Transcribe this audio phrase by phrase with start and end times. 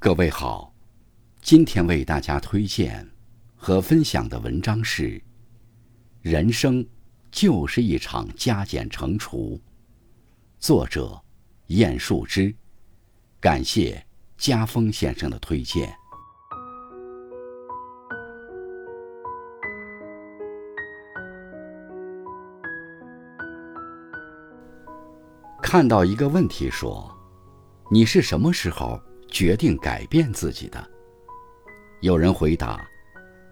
[0.00, 0.72] 各位好，
[1.42, 3.04] 今天为大家推荐
[3.56, 5.10] 和分享的文章是
[6.22, 6.86] 《人生
[7.32, 9.56] 就是一场加减乘除》，
[10.60, 11.20] 作者
[11.66, 12.54] 晏树枝，
[13.40, 14.06] 感谢
[14.36, 15.92] 家峰先生的推荐。
[25.60, 27.12] 看到一个问题说
[27.90, 28.96] ：“你是什么时候？”
[29.30, 30.84] 决定改变自己的。
[32.00, 32.84] 有人回答：“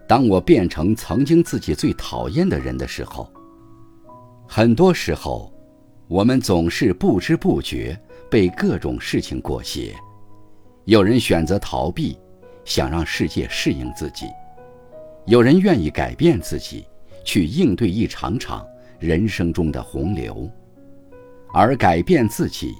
[0.07, 3.31] 当我变成曾经自己最讨厌的人的时候。”
[4.47, 5.53] 很多时候，
[6.07, 9.93] 我们总是不知不觉被各种事情裹挟。
[10.85, 12.17] 有人选择逃避，
[12.63, 14.27] 想让世界适应自己；
[15.25, 16.85] 有人愿意改变自己，
[17.25, 18.65] 去应对一场场
[18.99, 20.49] 人生中的洪流。
[21.53, 22.73] 而改变自己，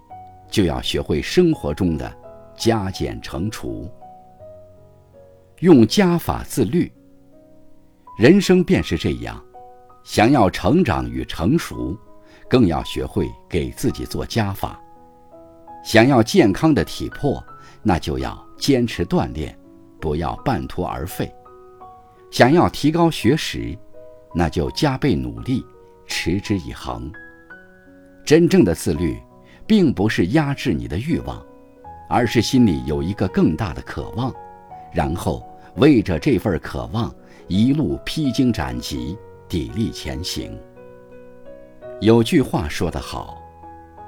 [0.49, 2.09] 就要学会生活中的。
[2.57, 3.87] 加减乘除，
[5.59, 6.91] 用加法自律。
[8.17, 9.39] 人生便是这样，
[10.03, 11.95] 想要成长与成熟，
[12.49, 14.81] 更要学会给自己做加法。
[15.85, 17.41] 想要健康的体魄，
[17.83, 19.55] 那就要坚持锻炼，
[20.01, 21.31] 不要半途而废。
[22.31, 23.77] 想要提高学识，
[24.33, 25.63] 那就加倍努力，
[26.07, 27.09] 持之以恒。
[28.25, 29.15] 真正的自律，
[29.67, 31.45] 并不是压制你的欲望。
[32.07, 34.33] 而是心里有一个更大的渴望，
[34.93, 37.13] 然后为着这份渴望
[37.47, 39.17] 一路披荆斩棘，
[39.49, 40.57] 砥砺前行。
[41.99, 43.41] 有句话说得好：“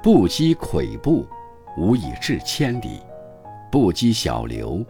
[0.02, 1.26] 不积跬步，
[1.76, 3.00] 无以至千里；
[3.70, 4.84] 不积小流，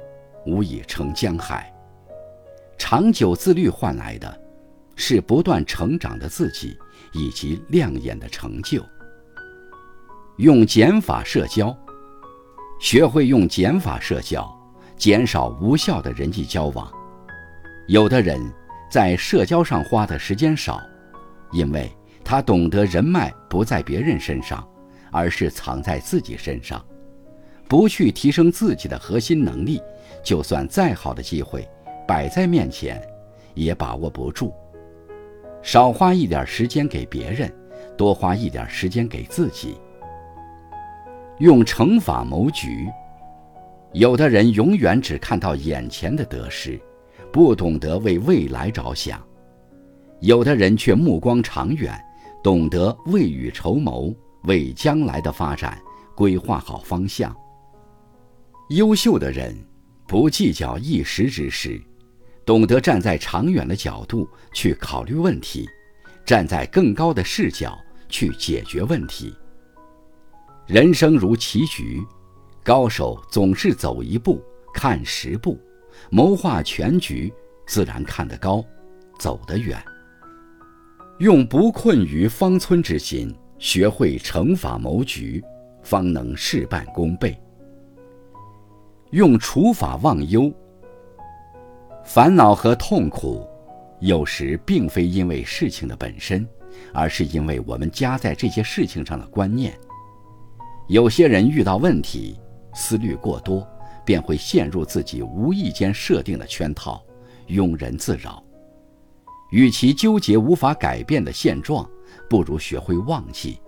[0.47, 1.73] 无以成江海。”
[2.79, 4.41] 长久自律换来的，
[4.97, 6.77] 是不断成长的自己
[7.13, 8.85] 以及亮眼的成就。
[10.39, 11.77] 用减法社交。
[12.81, 14.51] 学会用减法社交，
[14.97, 16.91] 减少无效的人际交往。
[17.89, 18.41] 有的人
[18.91, 20.81] 在社交上花的时间少，
[21.53, 21.93] 因为
[22.25, 24.67] 他懂得人脉不在别人身上，
[25.13, 26.83] 而是藏在自己身上。
[27.69, 29.81] 不去提升自己的核心能力，
[30.25, 31.69] 就算再好的机会
[32.09, 33.01] 摆在面前，
[33.53, 34.55] 也把握不住。
[35.63, 37.53] 少花一点时间给别人，
[37.95, 39.77] 多花一点时间给自己。
[41.41, 42.87] 用乘法谋局，
[43.95, 46.79] 有的人永远只看到眼前的得失，
[47.33, 49.19] 不懂得为未来着想；
[50.21, 51.99] 有的人却目光长远，
[52.45, 55.81] 懂得未雨绸缪，为将来的发展
[56.15, 57.35] 规划好方向。
[58.69, 59.57] 优秀的人
[60.07, 61.81] 不计较一时之事，
[62.45, 65.67] 懂得站在长远的角度去考虑问题，
[66.27, 67.79] 站在更高的视角
[68.11, 69.35] 去解决问题。
[70.71, 72.01] 人生如棋局，
[72.63, 74.41] 高手总是走一步
[74.73, 75.59] 看十步，
[76.11, 77.33] 谋划全局，
[77.67, 78.65] 自然看得高，
[79.19, 79.83] 走得远。
[81.19, 85.43] 用不困于方寸之心，学会乘法谋局，
[85.83, 87.37] 方能事半功倍。
[89.11, 90.53] 用除法忘忧，
[92.05, 93.45] 烦恼和痛苦，
[93.99, 96.47] 有时并非因为事情的本身，
[96.95, 99.77] 而是因为我们加在这些事情上的观念。
[100.91, 102.37] 有些人遇到问题，
[102.75, 103.65] 思虑过多，
[104.05, 107.01] 便会陷入自己无意间设定的圈套，
[107.47, 108.43] 庸人自扰。
[109.53, 111.89] 与其纠结无法改变的现状，
[112.29, 113.61] 不如学会忘记。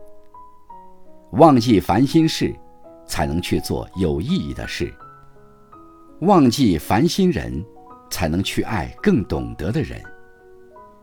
[1.34, 2.52] 忘记烦心事，
[3.06, 4.92] 才能去做有意义的事。
[6.22, 7.64] 忘记烦心人，
[8.10, 10.02] 才能去爱更懂得的人。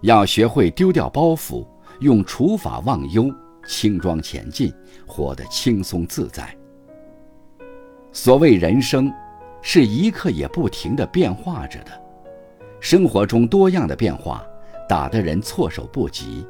[0.02, 1.66] 要学会丢掉包袱，
[2.02, 3.34] 用除法忘忧。
[3.70, 4.74] 轻装前进，
[5.06, 6.58] 活得轻松自在。
[8.12, 9.14] 所谓人生，
[9.62, 11.92] 是一刻也不停的变化着的。
[12.80, 14.44] 生活中多样的变化，
[14.88, 16.44] 打得人措手不及。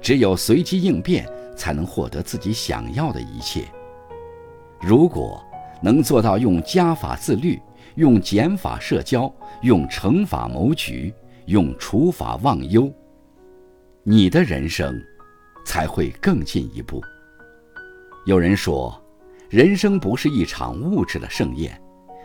[0.00, 3.64] 只有随机应变，才能获得自己想要的一切。
[4.80, 5.44] 如果
[5.82, 7.60] 能做到用加法自律，
[7.96, 9.32] 用减法社交，
[9.62, 11.12] 用乘法谋局，
[11.46, 12.92] 用除法忘忧，
[14.04, 14.96] 你的人生。
[15.64, 17.02] 才会更进一步。
[18.24, 19.00] 有人说，
[19.48, 21.80] 人生不是一场物质的盛宴，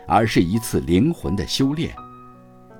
[0.06, 1.94] 而是一次灵魂的修炼。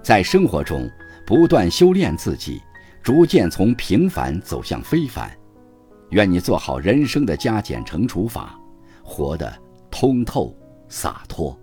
[0.03, 0.89] 在生活中
[1.27, 2.63] 不断修炼自己，
[3.03, 5.31] 逐渐从平凡走向非凡。
[6.11, 8.59] 愿你做好人生的加减乘除法，
[9.03, 9.53] 活得
[9.91, 10.57] 通透
[10.89, 11.59] 洒脱。